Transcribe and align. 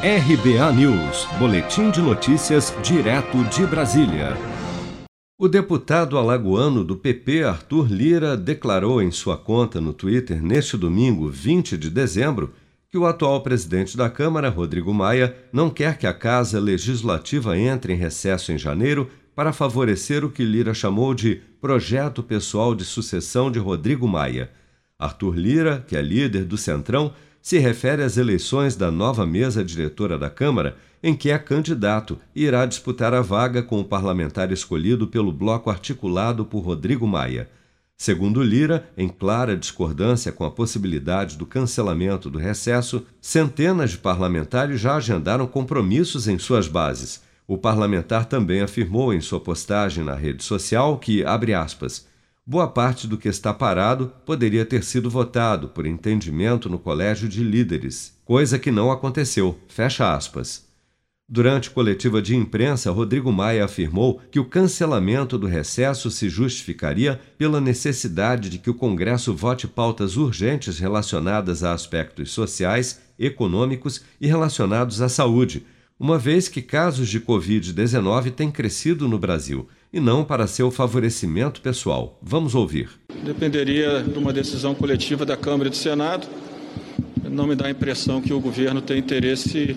RBA 0.00 0.72
News, 0.74 1.26
Boletim 1.40 1.90
de 1.90 2.00
Notícias, 2.00 2.72
direto 2.84 3.42
de 3.46 3.66
Brasília. 3.66 4.36
O 5.36 5.48
deputado 5.48 6.16
alagoano 6.16 6.84
do 6.84 6.96
PP, 6.96 7.42
Arthur 7.42 7.90
Lira, 7.90 8.36
declarou 8.36 9.02
em 9.02 9.10
sua 9.10 9.36
conta 9.36 9.80
no 9.80 9.92
Twitter 9.92 10.40
neste 10.40 10.76
domingo, 10.76 11.28
20 11.28 11.76
de 11.76 11.90
dezembro, 11.90 12.54
que 12.88 12.96
o 12.96 13.06
atual 13.06 13.42
presidente 13.42 13.96
da 13.96 14.08
Câmara, 14.08 14.48
Rodrigo 14.48 14.94
Maia, 14.94 15.36
não 15.52 15.68
quer 15.68 15.98
que 15.98 16.06
a 16.06 16.14
Casa 16.14 16.60
Legislativa 16.60 17.58
entre 17.58 17.92
em 17.92 17.96
recesso 17.96 18.52
em 18.52 18.56
janeiro 18.56 19.10
para 19.34 19.52
favorecer 19.52 20.24
o 20.24 20.30
que 20.30 20.44
Lira 20.44 20.74
chamou 20.74 21.12
de 21.12 21.42
projeto 21.60 22.22
pessoal 22.22 22.72
de 22.72 22.84
sucessão 22.84 23.50
de 23.50 23.58
Rodrigo 23.58 24.06
Maia. 24.06 24.48
Arthur 24.96 25.36
Lira, 25.36 25.84
que 25.88 25.96
é 25.96 26.02
líder 26.02 26.44
do 26.44 26.56
Centrão, 26.56 27.12
se 27.48 27.56
refere 27.56 28.02
às 28.02 28.18
eleições 28.18 28.76
da 28.76 28.90
nova 28.90 29.24
mesa 29.24 29.64
diretora 29.64 30.18
da 30.18 30.28
Câmara, 30.28 30.76
em 31.02 31.16
que 31.16 31.30
é 31.30 31.38
candidato 31.38 32.18
e 32.36 32.44
irá 32.44 32.66
disputar 32.66 33.14
a 33.14 33.22
vaga 33.22 33.62
com 33.62 33.80
o 33.80 33.84
parlamentar 33.84 34.52
escolhido 34.52 35.06
pelo 35.06 35.32
bloco 35.32 35.70
articulado 35.70 36.44
por 36.44 36.60
Rodrigo 36.60 37.06
Maia. 37.06 37.48
Segundo 37.96 38.42
Lira, 38.42 38.86
em 38.98 39.08
clara 39.08 39.56
discordância 39.56 40.30
com 40.30 40.44
a 40.44 40.50
possibilidade 40.50 41.38
do 41.38 41.46
cancelamento 41.46 42.28
do 42.28 42.38
recesso, 42.38 43.06
centenas 43.18 43.92
de 43.92 43.96
parlamentares 43.96 44.78
já 44.78 44.96
agendaram 44.96 45.46
compromissos 45.46 46.28
em 46.28 46.38
suas 46.38 46.68
bases. 46.68 47.22
O 47.46 47.56
parlamentar 47.56 48.26
também 48.26 48.60
afirmou 48.60 49.14
em 49.14 49.22
sua 49.22 49.40
postagem 49.40 50.04
na 50.04 50.14
rede 50.14 50.44
social 50.44 50.98
que, 50.98 51.24
abre 51.24 51.54
aspas, 51.54 52.06
boa 52.50 52.66
parte 52.66 53.06
do 53.06 53.18
que 53.18 53.28
está 53.28 53.52
parado 53.52 54.10
poderia 54.24 54.64
ter 54.64 54.82
sido 54.82 55.10
votado 55.10 55.68
por 55.68 55.84
entendimento 55.84 56.66
no 56.70 56.78
colégio 56.78 57.28
de 57.28 57.44
líderes, 57.44 58.18
coisa 58.24 58.58
que 58.58 58.70
não 58.70 58.90
aconteceu. 58.90 59.58
Fecha 59.68 60.14
aspas. 60.14 60.66
Durante 61.28 61.68
coletiva 61.68 62.22
de 62.22 62.34
imprensa, 62.34 62.90
Rodrigo 62.90 63.30
Maia 63.30 63.66
afirmou 63.66 64.22
que 64.30 64.40
o 64.40 64.46
cancelamento 64.46 65.36
do 65.36 65.46
recesso 65.46 66.10
se 66.10 66.30
justificaria 66.30 67.20
pela 67.36 67.60
necessidade 67.60 68.48
de 68.48 68.58
que 68.58 68.70
o 68.70 68.74
Congresso 68.74 69.34
vote 69.34 69.68
pautas 69.68 70.16
urgentes 70.16 70.78
relacionadas 70.78 71.62
a 71.62 71.74
aspectos 71.74 72.30
sociais, 72.30 72.98
econômicos 73.18 74.00
e 74.18 74.26
relacionados 74.26 75.02
à 75.02 75.08
saúde, 75.10 75.66
uma 76.00 76.18
vez 76.18 76.48
que 76.48 76.62
casos 76.62 77.10
de 77.10 77.20
Covid-19 77.20 78.30
têm 78.30 78.50
crescido 78.50 79.06
no 79.06 79.18
Brasil 79.18 79.68
e 79.92 80.00
não 80.00 80.24
para 80.24 80.46
seu 80.46 80.70
favorecimento 80.70 81.60
pessoal. 81.60 82.18
Vamos 82.22 82.54
ouvir. 82.54 82.90
Dependeria 83.24 84.02
de 84.02 84.18
uma 84.18 84.32
decisão 84.32 84.74
coletiva 84.74 85.24
da 85.24 85.36
Câmara 85.36 85.68
e 85.68 85.70
do 85.70 85.76
Senado. 85.76 86.26
Não 87.30 87.46
me 87.46 87.54
dá 87.54 87.66
a 87.66 87.70
impressão 87.70 88.20
que 88.20 88.32
o 88.32 88.40
governo 88.40 88.80
tem 88.80 88.98
interesse 88.98 89.76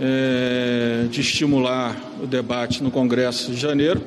é, 0.00 1.06
de 1.10 1.20
estimular 1.20 1.96
o 2.22 2.26
debate 2.26 2.82
no 2.82 2.90
Congresso 2.90 3.50
de 3.52 3.60
janeiro. 3.60 4.00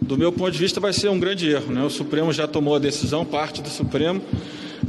Do 0.00 0.16
meu 0.16 0.30
ponto 0.30 0.50
de 0.50 0.58
vista, 0.58 0.78
vai 0.78 0.92
ser 0.92 1.08
um 1.08 1.18
grande 1.18 1.48
erro. 1.50 1.72
Né? 1.72 1.82
O 1.82 1.90
Supremo 1.90 2.32
já 2.32 2.46
tomou 2.46 2.74
a 2.74 2.78
decisão, 2.78 3.24
parte 3.24 3.62
do 3.62 3.68
Supremo. 3.68 4.20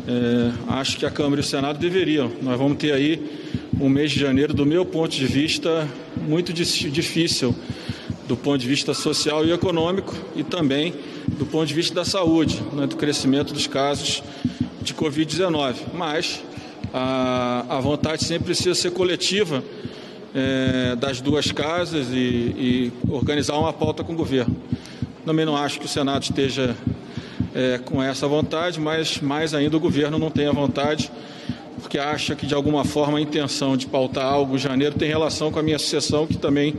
É, 0.07 0.51
acho 0.73 0.97
que 0.97 1.05
a 1.05 1.11
Câmara 1.11 1.41
e 1.41 1.43
o 1.43 1.47
Senado 1.47 1.79
deveriam. 1.79 2.31
Nós 2.41 2.57
vamos 2.57 2.77
ter 2.77 2.91
aí 2.91 3.23
um 3.79 3.89
mês 3.89 4.11
de 4.11 4.19
janeiro, 4.19 4.53
do 4.53 4.65
meu 4.65 4.85
ponto 4.85 5.15
de 5.15 5.25
vista, 5.25 5.87
muito 6.27 6.51
difícil 6.51 7.55
do 8.27 8.35
ponto 8.35 8.57
de 8.57 8.67
vista 8.67 8.93
social 8.93 9.45
e 9.45 9.51
econômico 9.51 10.13
e 10.35 10.43
também 10.43 10.93
do 11.27 11.45
ponto 11.45 11.65
de 11.65 11.73
vista 11.73 11.95
da 11.95 12.03
saúde, 12.03 12.61
né, 12.73 12.85
do 12.85 12.95
crescimento 12.95 13.53
dos 13.53 13.67
casos 13.67 14.21
de 14.81 14.93
Covid-19. 14.93 15.75
Mas 15.93 16.43
a, 16.93 17.65
a, 17.69 17.79
vontade 17.79 18.23
sempre 18.23 18.45
precisa 18.45 18.75
ser 18.75 18.91
coletiva 18.91 19.63
é, 20.35 20.95
das 20.95 21.21
duas 21.21 21.51
casas 21.51 22.07
e, 22.11 22.17
e, 22.17 22.93
organizar 23.09 23.57
uma 23.57 23.71
pauta 23.71 24.03
com 24.03 24.13
o 24.13 24.15
governo. 24.15 24.55
Também 25.25 25.45
não 25.45 25.55
acho 25.55 25.79
que 25.79 25.85
o 25.85 25.89
Senado 25.89 26.23
esteja 26.23 26.75
é, 27.55 27.77
com 27.77 28.03
essa 28.03 28.27
vontade, 28.27 28.79
mas 28.79 29.19
mais 29.19 29.53
ainda 29.53 29.77
o 29.77 29.79
governo 29.79 30.19
não 30.19 30.29
tem 30.29 30.47
a 30.47 30.51
vontade 30.51 31.11
porque 31.87 31.99
acha 31.99 32.35
que 32.35 32.45
de 32.45 32.53
alguma 32.53 32.83
forma 32.83 33.17
a 33.17 33.21
intenção 33.21 33.77
de 33.77 33.87
pautar 33.87 34.25
algo 34.25 34.55
em 34.55 34.59
janeiro 34.59 34.95
tem 34.95 35.07
relação 35.07 35.51
com 35.51 35.59
a 35.59 35.63
minha 35.63 35.79
sucessão, 35.79 36.27
que 36.27 36.37
também 36.37 36.75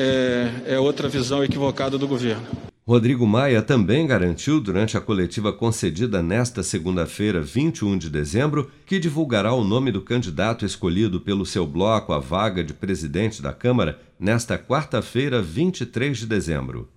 é, 0.00 0.74
é 0.74 0.78
outra 0.78 1.08
visão 1.08 1.44
equivocada 1.44 1.98
do 1.98 2.08
governo. 2.08 2.42
Rodrigo 2.86 3.24
Maia 3.24 3.62
também 3.62 4.04
garantiu, 4.04 4.60
durante 4.60 4.96
a 4.96 5.00
coletiva 5.00 5.52
concedida 5.52 6.22
nesta 6.22 6.62
segunda-feira, 6.62 7.40
21 7.40 7.96
de 7.96 8.10
dezembro, 8.10 8.68
que 8.84 8.98
divulgará 8.98 9.52
o 9.52 9.62
nome 9.62 9.92
do 9.92 10.00
candidato 10.00 10.64
escolhido 10.64 11.20
pelo 11.20 11.46
seu 11.46 11.64
bloco 11.66 12.12
à 12.12 12.18
vaga 12.18 12.64
de 12.64 12.74
presidente 12.74 13.40
da 13.40 13.52
Câmara 13.52 14.00
nesta 14.18 14.58
quarta-feira, 14.58 15.40
23 15.40 16.18
de 16.18 16.26
dezembro. 16.26 16.88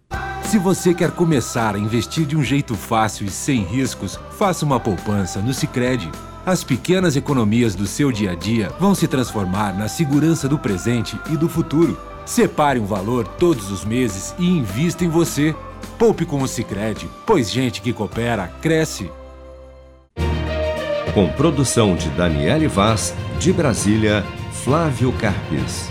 Se 0.45 0.57
você 0.57 0.93
quer 0.93 1.11
começar 1.11 1.75
a 1.75 1.79
investir 1.79 2.25
de 2.25 2.35
um 2.35 2.43
jeito 2.43 2.73
fácil 2.75 3.27
e 3.27 3.29
sem 3.29 3.63
riscos, 3.63 4.19
faça 4.31 4.65
uma 4.65 4.79
poupança 4.79 5.41
no 5.41 5.53
Sicredi. 5.53 6.09
As 6.45 6.63
pequenas 6.63 7.15
economias 7.15 7.75
do 7.75 7.85
seu 7.85 8.11
dia 8.11 8.31
a 8.31 8.35
dia 8.35 8.69
vão 8.79 8.95
se 8.95 9.07
transformar 9.07 9.77
na 9.77 9.87
segurança 9.87 10.47
do 10.47 10.57
presente 10.57 11.17
e 11.31 11.37
do 11.37 11.47
futuro. 11.47 11.97
Separe 12.25 12.79
um 12.79 12.85
valor 12.85 13.27
todos 13.27 13.71
os 13.71 13.83
meses 13.83 14.33
e 14.39 14.47
invista 14.47 15.03
em 15.03 15.09
você. 15.09 15.55
Poupe 15.97 16.25
com 16.25 16.41
o 16.41 16.47
Sicredi, 16.47 17.09
pois 17.25 17.51
gente 17.51 17.81
que 17.81 17.93
coopera 17.93 18.47
cresce. 18.61 19.11
Com 21.13 21.27
produção 21.29 21.95
de 21.95 22.09
Daniele 22.09 22.67
Vaz, 22.67 23.13
de 23.39 23.53
Brasília, 23.53 24.25
Flávio 24.63 25.11
Carpes. 25.13 25.89